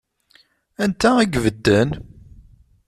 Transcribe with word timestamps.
Anta 0.83 1.09
i 1.19 1.25
ibedden? 1.37 1.89